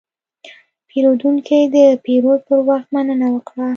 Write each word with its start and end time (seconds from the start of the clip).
پیرودونکی 0.89 1.61
د 1.73 1.75
پیرود 2.03 2.39
پر 2.47 2.59
وخت 2.67 2.87
مننه 2.95 3.27
وکړه. 3.31 3.67